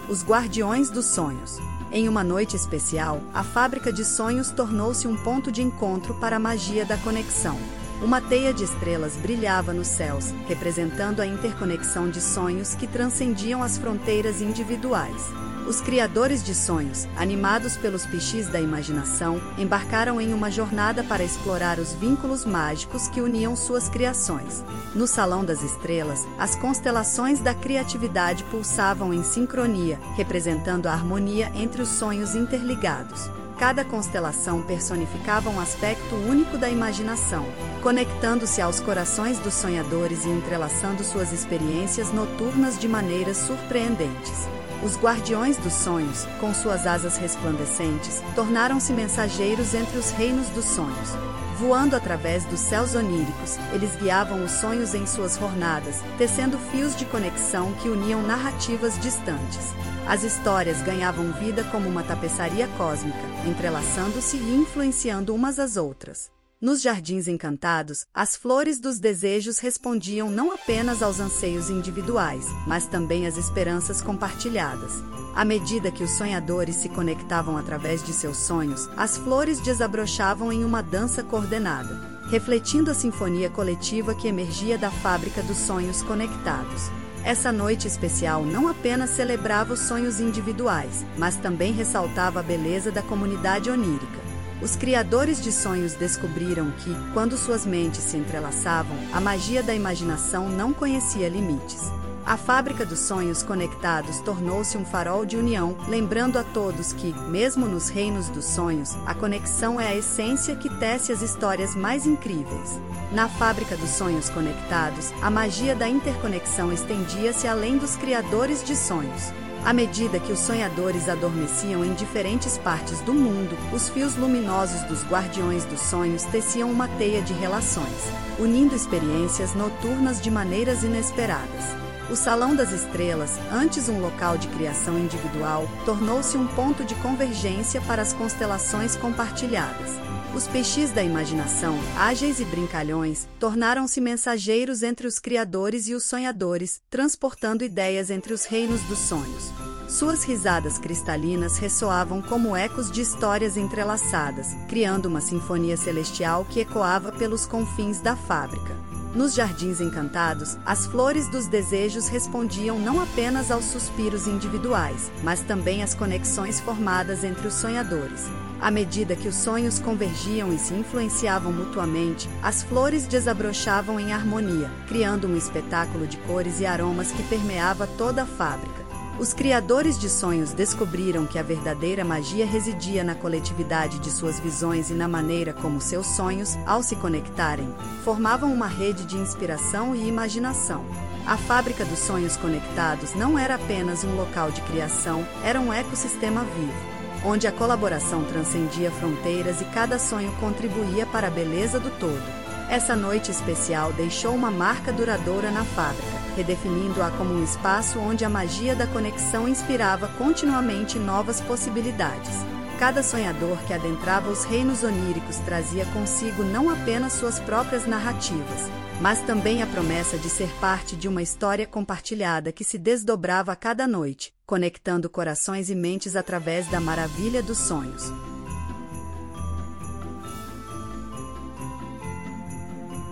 [0.08, 1.58] Os Guardiões dos Sonhos
[1.94, 6.38] em uma noite especial, a fábrica de sonhos tornou-se um ponto de encontro para a
[6.38, 7.58] magia da conexão.
[8.02, 13.78] Uma teia de estrelas brilhava nos céus, representando a interconexão de sonhos que transcendiam as
[13.78, 15.22] fronteiras individuais.
[15.68, 21.78] Os criadores de sonhos, animados pelos pichis da imaginação, embarcaram em uma jornada para explorar
[21.78, 24.64] os vínculos mágicos que uniam suas criações.
[24.96, 31.80] No Salão das Estrelas, as constelações da criatividade pulsavam em sincronia, representando a harmonia entre
[31.80, 33.30] os sonhos interligados.
[33.62, 37.46] Cada constelação personificava um aspecto único da imaginação,
[37.80, 44.48] conectando-se aos corações dos sonhadores e entrelaçando suas experiências noturnas de maneiras surpreendentes.
[44.82, 51.10] Os guardiões dos sonhos, com suas asas resplandecentes, tornaram-se mensageiros entre os reinos dos sonhos.
[51.56, 57.04] Voando através dos céus oníricos, eles guiavam os sonhos em suas jornadas, tecendo fios de
[57.04, 59.72] conexão que uniam narrativas distantes.
[60.06, 66.30] As histórias ganhavam vida como uma tapeçaria cósmica, entrelaçando-se e influenciando umas às outras.
[66.60, 73.26] Nos jardins encantados, as flores dos desejos respondiam não apenas aos anseios individuais, mas também
[73.26, 74.92] às esperanças compartilhadas.
[75.34, 80.64] À medida que os sonhadores se conectavam através de seus sonhos, as flores desabrochavam em
[80.64, 86.90] uma dança coordenada, refletindo a sinfonia coletiva que emergia da fábrica dos sonhos conectados.
[87.24, 93.00] Essa noite especial não apenas celebrava os sonhos individuais, mas também ressaltava a beleza da
[93.00, 94.20] comunidade onírica.
[94.60, 100.48] Os criadores de sonhos descobriram que, quando suas mentes se entrelaçavam, a magia da imaginação
[100.48, 101.90] não conhecia limites.
[102.24, 107.66] A fábrica dos sonhos conectados tornou-se um farol de união, lembrando a todos que, mesmo
[107.66, 112.80] nos reinos dos sonhos, a conexão é a essência que tece as histórias mais incríveis.
[113.10, 119.32] Na fábrica dos sonhos conectados, a magia da interconexão estendia-se além dos criadores de sonhos.
[119.64, 125.04] À medida que os sonhadores adormeciam em diferentes partes do mundo, os fios luminosos dos
[125.04, 131.91] guardiões dos sonhos teciam uma teia de relações, unindo experiências noturnas de maneiras inesperadas.
[132.12, 137.80] O Salão das Estrelas, antes um local de criação individual, tornou-se um ponto de convergência
[137.80, 139.92] para as constelações compartilhadas.
[140.34, 146.82] Os peixes da imaginação, ágeis e brincalhões, tornaram-se mensageiros entre os criadores e os sonhadores,
[146.90, 149.50] transportando ideias entre os reinos dos sonhos.
[149.88, 157.10] Suas risadas cristalinas ressoavam como ecos de histórias entrelaçadas, criando uma sinfonia celestial que ecoava
[157.10, 158.91] pelos confins da fábrica.
[159.14, 165.82] Nos jardins encantados, as flores dos desejos respondiam não apenas aos suspiros individuais, mas também
[165.82, 168.30] às conexões formadas entre os sonhadores.
[168.58, 174.70] À medida que os sonhos convergiam e se influenciavam mutuamente, as flores desabrochavam em harmonia,
[174.88, 178.81] criando um espetáculo de cores e aromas que permeava toda a fábrica.
[179.18, 184.90] Os criadores de sonhos descobriram que a verdadeira magia residia na coletividade de suas visões
[184.90, 187.72] e na maneira como seus sonhos, ao se conectarem,
[188.04, 190.84] formavam uma rede de inspiração e imaginação.
[191.26, 196.42] A fábrica dos sonhos conectados não era apenas um local de criação, era um ecossistema
[196.42, 196.92] vivo
[197.24, 202.22] onde a colaboração transcendia fronteiras e cada sonho contribuía para a beleza do todo.
[202.68, 208.30] Essa noite especial deixou uma marca duradoura na fábrica, redefinindo-a como um espaço onde a
[208.30, 212.30] magia da conexão inspirava continuamente novas possibilidades.
[212.78, 218.68] Cada sonhador que adentrava os reinos oníricos trazia consigo não apenas suas próprias narrativas,
[219.00, 223.56] mas também a promessa de ser parte de uma história compartilhada que se desdobrava a
[223.56, 228.12] cada noite, conectando corações e mentes através da maravilha dos sonhos.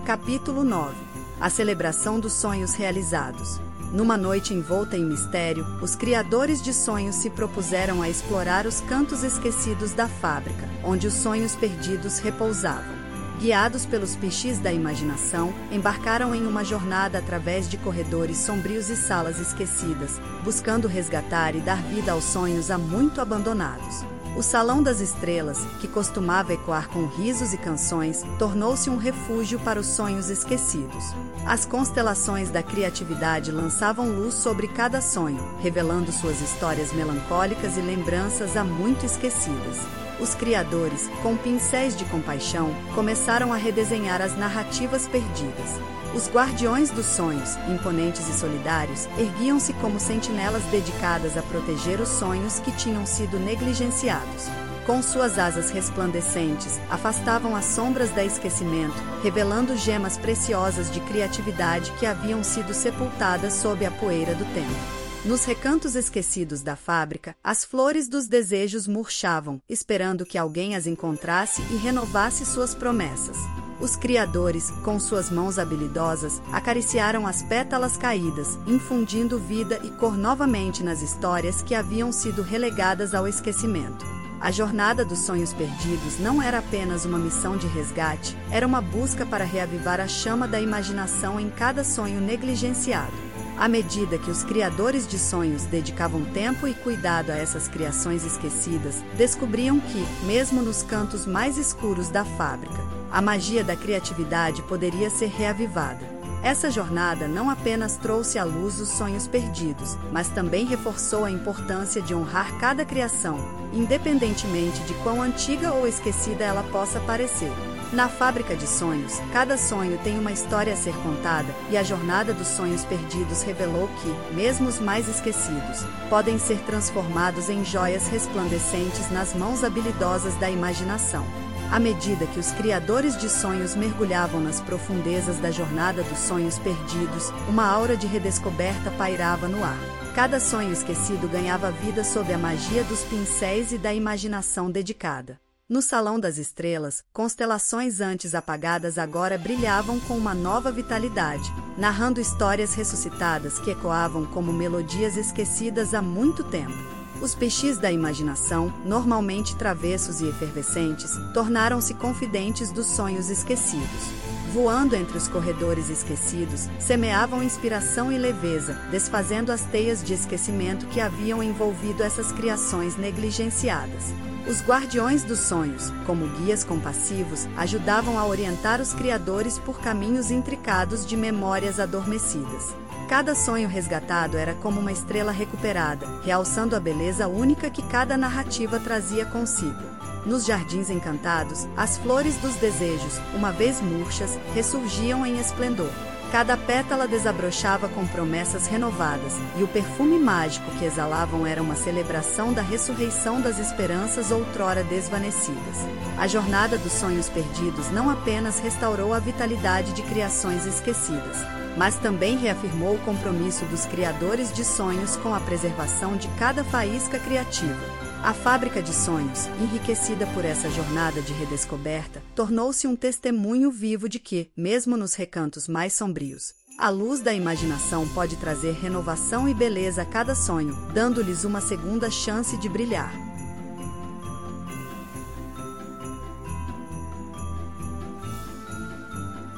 [0.05, 1.09] Capítulo 9
[1.41, 3.59] A celebração dos sonhos realizados.
[3.95, 9.24] Numa noite envolta em mistério, os criadores de sonhos se propuseram a explorar os cantos
[9.24, 13.01] esquecidos da fábrica, onde os sonhos perdidos repousavam.
[13.41, 19.41] Guiados pelos pichis da imaginação, embarcaram em uma jornada através de corredores sombrios e salas
[19.41, 24.05] esquecidas, buscando resgatar e dar vida aos sonhos há muito abandonados.
[24.37, 29.81] O Salão das Estrelas, que costumava ecoar com risos e canções, tornou-se um refúgio para
[29.81, 31.05] os sonhos esquecidos.
[31.45, 38.57] As constelações da criatividade lançavam luz sobre cada sonho, revelando suas histórias melancólicas e lembranças
[38.57, 39.78] há muito esquecidas.
[40.21, 45.81] Os criadores, com pincéis de compaixão, começaram a redesenhar as narrativas perdidas.
[46.14, 52.59] Os guardiões dos sonhos, imponentes e solidários, erguiam-se como sentinelas dedicadas a proteger os sonhos
[52.59, 54.49] que tinham sido negligenciados.
[54.85, 62.05] Com suas asas resplandecentes, afastavam as sombras da esquecimento, revelando gemas preciosas de criatividade que
[62.05, 64.99] haviam sido sepultadas sob a poeira do tempo.
[65.23, 71.61] Nos recantos esquecidos da fábrica, as flores dos desejos murchavam, esperando que alguém as encontrasse
[71.71, 73.37] e renovasse suas promessas.
[73.79, 80.83] Os criadores, com suas mãos habilidosas, acariciaram as pétalas caídas, infundindo vida e cor novamente
[80.83, 84.07] nas histórias que haviam sido relegadas ao esquecimento.
[84.41, 89.27] A jornada dos sonhos perdidos não era apenas uma missão de resgate, era uma busca
[89.27, 93.12] para reavivar a chama da imaginação em cada sonho negligenciado.
[93.61, 99.04] À medida que os criadores de sonhos dedicavam tempo e cuidado a essas criações esquecidas,
[99.18, 102.82] descobriam que, mesmo nos cantos mais escuros da fábrica,
[103.12, 106.00] a magia da criatividade poderia ser reavivada.
[106.42, 112.00] Essa jornada não apenas trouxe à luz os sonhos perdidos, mas também reforçou a importância
[112.00, 113.38] de honrar cada criação,
[113.74, 117.52] independentemente de quão antiga ou esquecida ela possa parecer.
[117.93, 122.32] Na fábrica de sonhos, cada sonho tem uma história a ser contada, e a jornada
[122.32, 129.11] dos sonhos perdidos revelou que, mesmo os mais esquecidos, podem ser transformados em joias resplandecentes
[129.11, 131.26] nas mãos habilidosas da imaginação.
[131.72, 137.32] À medida que os criadores de sonhos mergulhavam nas profundezas da jornada dos sonhos perdidos,
[137.49, 139.78] uma aura de redescoberta pairava no ar.
[140.14, 145.41] Cada sonho esquecido ganhava vida sob a magia dos pincéis e da imaginação dedicada.
[145.71, 151.49] No Salão das Estrelas, constelações antes apagadas agora brilhavam com uma nova vitalidade,
[151.79, 156.75] narrando histórias ressuscitadas que ecoavam como melodias esquecidas há muito tempo.
[157.23, 164.11] Os peixes da imaginação, normalmente travessos e efervescentes, tornaram-se confidentes dos sonhos esquecidos.
[164.53, 171.01] Voando entre os corredores esquecidos, semeavam inspiração e leveza, desfazendo as teias de esquecimento que
[171.01, 174.12] haviam envolvido essas criações negligenciadas.
[174.51, 181.07] Os guardiões dos sonhos, como guias compassivos, ajudavam a orientar os criadores por caminhos intricados
[181.07, 182.74] de memórias adormecidas.
[183.09, 188.80] Cada sonho resgatado era como uma estrela recuperada, realçando a beleza única que cada narrativa
[188.80, 189.84] trazia consigo.
[190.26, 195.92] Nos jardins encantados, as flores dos desejos, uma vez murchas, ressurgiam em esplendor.
[196.31, 202.53] Cada pétala desabrochava com promessas renovadas, e o perfume mágico que exalavam era uma celebração
[202.53, 205.76] da ressurreição das esperanças outrora desvanecidas.
[206.16, 211.39] A jornada dos sonhos perdidos não apenas restaurou a vitalidade de criações esquecidas,
[211.76, 217.18] mas também reafirmou o compromisso dos criadores de sonhos com a preservação de cada faísca
[217.18, 218.09] criativa.
[218.23, 224.18] A fábrica de sonhos, enriquecida por essa jornada de redescoberta, tornou-se um testemunho vivo de
[224.18, 230.03] que, mesmo nos recantos mais sombrios, a luz da imaginação pode trazer renovação e beleza
[230.03, 233.11] a cada sonho, dando-lhes uma segunda chance de brilhar.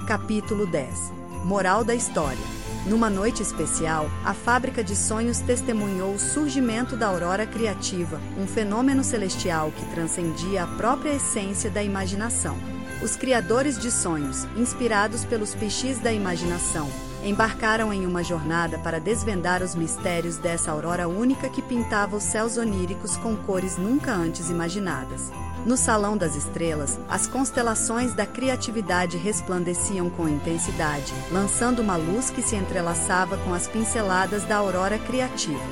[0.07, 1.11] Capítulo 10
[1.45, 7.47] Moral da História numa noite especial, a fábrica de sonhos testemunhou o surgimento da aurora
[7.47, 12.57] criativa, um fenômeno celestial que transcendia a própria essência da imaginação.
[13.01, 16.89] Os criadores de sonhos, inspirados pelos pichis da imaginação,
[17.25, 22.57] embarcaram em uma jornada para desvendar os mistérios dessa aurora única que pintava os céus
[22.57, 25.31] oníricos com cores nunca antes imaginadas.
[25.65, 32.43] No Salão das Estrelas, as constelações da criatividade resplandeciam com intensidade, lançando uma luz que
[32.43, 35.63] se entrelaçava com as pinceladas da aurora criativa.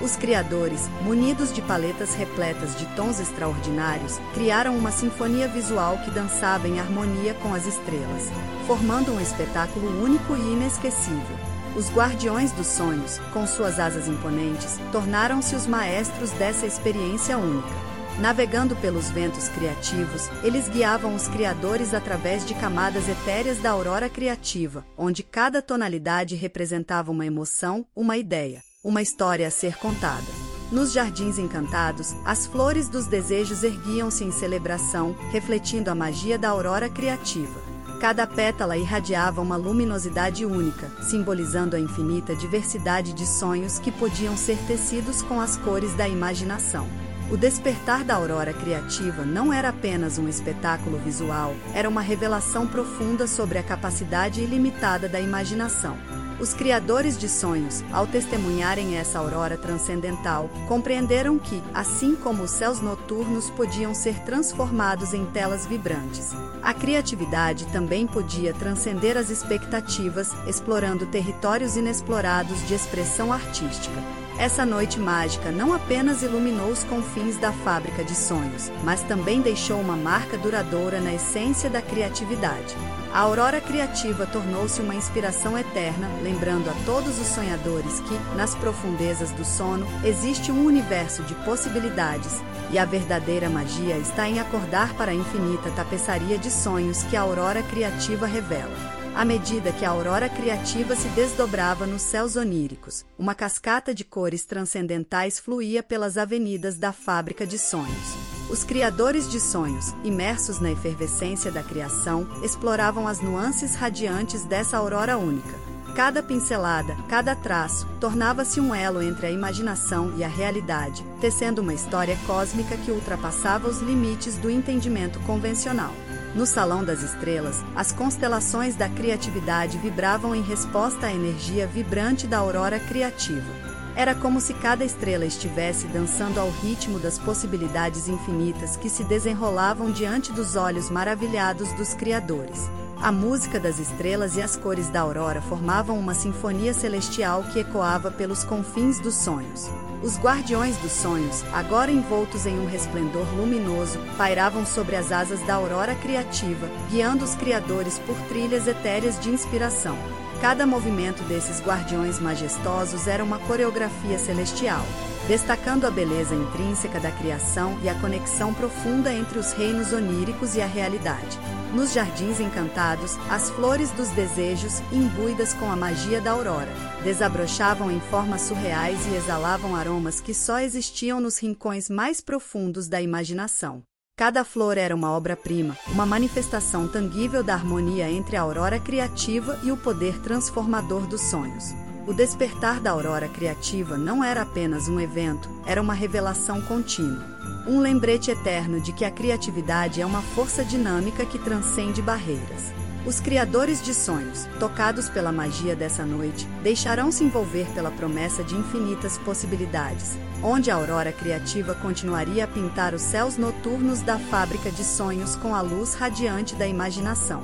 [0.00, 6.68] Os criadores, munidos de paletas repletas de tons extraordinários, criaram uma sinfonia visual que dançava
[6.68, 8.30] em harmonia com as estrelas,
[8.68, 11.36] formando um espetáculo único e inesquecível.
[11.76, 17.89] Os Guardiões dos Sonhos, com suas asas imponentes, tornaram-se os maestros dessa experiência única.
[18.18, 24.84] Navegando pelos ventos criativos, eles guiavam os criadores através de camadas etéreas da aurora criativa,
[24.96, 30.24] onde cada tonalidade representava uma emoção, uma ideia uma história a ser contada.
[30.72, 36.88] Nos jardins encantados, as flores dos desejos erguiam-se em celebração, refletindo a magia da aurora
[36.88, 37.60] criativa.
[38.00, 44.56] Cada pétala irradiava uma luminosidade única, simbolizando a infinita diversidade de sonhos que podiam ser
[44.66, 46.88] tecidos com as cores da imaginação.
[47.30, 53.28] O despertar da aurora criativa não era apenas um espetáculo visual, era uma revelação profunda
[53.28, 55.96] sobre a capacidade ilimitada da imaginação.
[56.40, 62.80] Os criadores de sonhos, ao testemunharem essa aurora transcendental, compreenderam que, assim como os céus
[62.80, 71.06] noturnos podiam ser transformados em telas vibrantes, a criatividade também podia transcender as expectativas, explorando
[71.06, 74.02] territórios inexplorados de expressão artística.
[74.40, 79.78] Essa noite mágica não apenas iluminou os confins da fábrica de sonhos, mas também deixou
[79.78, 82.74] uma marca duradoura na essência da criatividade.
[83.12, 89.30] A aurora criativa tornou-se uma inspiração eterna, lembrando a todos os sonhadores que, nas profundezas
[89.32, 95.10] do sono, existe um universo de possibilidades, e a verdadeira magia está em acordar para
[95.10, 98.99] a infinita tapeçaria de sonhos que a aurora criativa revela.
[99.14, 104.44] À medida que a aurora criativa se desdobrava nos céus oníricos, uma cascata de cores
[104.44, 108.16] transcendentais fluía pelas avenidas da fábrica de sonhos.
[108.48, 115.18] Os criadores de sonhos, imersos na efervescência da criação, exploravam as nuances radiantes dessa aurora
[115.18, 115.58] única.
[115.94, 121.74] Cada pincelada, cada traço, tornava-se um elo entre a imaginação e a realidade, tecendo uma
[121.74, 125.92] história cósmica que ultrapassava os limites do entendimento convencional.
[126.32, 132.38] No Salão das Estrelas, as constelações da criatividade vibravam em resposta à energia vibrante da
[132.38, 133.50] aurora criativa.
[133.96, 139.90] Era como se cada estrela estivesse dançando ao ritmo das possibilidades infinitas que se desenrolavam
[139.90, 142.70] diante dos olhos maravilhados dos criadores.
[143.02, 148.10] A música das estrelas e as cores da aurora formavam uma sinfonia celestial que ecoava
[148.10, 149.70] pelos confins dos sonhos.
[150.02, 155.54] Os guardiões dos sonhos, agora envoltos em um resplendor luminoso, pairavam sobre as asas da
[155.54, 159.96] aurora criativa, guiando os criadores por trilhas etéreas de inspiração.
[160.42, 164.84] Cada movimento desses guardiões majestosos era uma coreografia celestial,
[165.26, 170.60] destacando a beleza intrínseca da criação e a conexão profunda entre os reinos oníricos e
[170.60, 171.38] a realidade.
[171.74, 176.72] Nos jardins encantados, as flores dos desejos, imbuídas com a magia da aurora,
[177.04, 183.00] desabrochavam em formas surreais e exalavam aromas que só existiam nos rincões mais profundos da
[183.00, 183.82] imaginação.
[184.16, 189.72] Cada flor era uma obra-prima, uma manifestação tangível da harmonia entre a aurora criativa e
[189.72, 191.72] o poder transformador dos sonhos.
[192.10, 197.24] O despertar da aurora criativa não era apenas um evento, era uma revelação contínua.
[197.68, 202.74] Um lembrete eterno de que a criatividade é uma força dinâmica que transcende barreiras.
[203.06, 209.16] Os criadores de sonhos, tocados pela magia dessa noite, deixarão-se envolver pela promessa de infinitas
[209.18, 215.36] possibilidades, onde a aurora criativa continuaria a pintar os céus noturnos da fábrica de sonhos
[215.36, 217.40] com a luz radiante da imaginação.